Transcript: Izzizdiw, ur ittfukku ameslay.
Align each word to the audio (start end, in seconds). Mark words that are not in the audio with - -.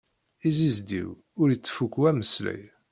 Izzizdiw, 0.49 1.09
ur 1.41 1.47
ittfukku 1.55 2.01
ameslay. 2.09 2.61